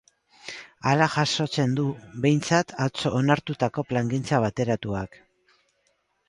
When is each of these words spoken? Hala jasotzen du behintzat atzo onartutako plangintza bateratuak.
Hala 0.91 1.07
jasotzen 1.15 1.75
du 1.79 1.85
behintzat 2.23 2.73
atzo 2.87 3.13
onartutako 3.19 3.85
plangintza 3.91 4.41
bateratuak. 4.47 5.21